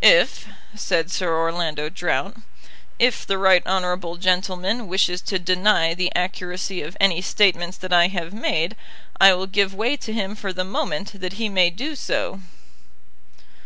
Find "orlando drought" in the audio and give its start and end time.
1.36-2.36